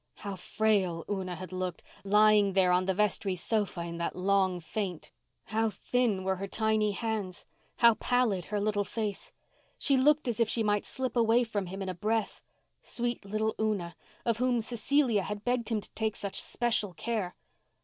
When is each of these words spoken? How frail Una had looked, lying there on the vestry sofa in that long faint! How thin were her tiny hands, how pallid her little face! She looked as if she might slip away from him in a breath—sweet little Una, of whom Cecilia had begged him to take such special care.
How 0.15 0.35
frail 0.35 1.05
Una 1.07 1.35
had 1.35 1.51
looked, 1.51 1.83
lying 2.03 2.53
there 2.53 2.71
on 2.71 2.85
the 2.85 2.93
vestry 2.95 3.35
sofa 3.35 3.81
in 3.81 3.97
that 3.99 4.15
long 4.15 4.59
faint! 4.59 5.11
How 5.43 5.69
thin 5.69 6.23
were 6.23 6.37
her 6.37 6.47
tiny 6.47 6.93
hands, 6.93 7.45
how 7.77 7.93
pallid 7.93 8.45
her 8.45 8.59
little 8.59 8.83
face! 8.83 9.31
She 9.77 9.97
looked 9.97 10.27
as 10.27 10.39
if 10.39 10.49
she 10.49 10.63
might 10.63 10.87
slip 10.87 11.15
away 11.15 11.43
from 11.43 11.67
him 11.67 11.83
in 11.83 11.87
a 11.87 11.93
breath—sweet 11.93 13.25
little 13.25 13.53
Una, 13.61 13.95
of 14.25 14.37
whom 14.37 14.59
Cecilia 14.59 15.21
had 15.21 15.43
begged 15.45 15.69
him 15.69 15.79
to 15.81 15.91
take 15.91 16.15
such 16.15 16.41
special 16.41 16.95
care. 16.95 17.35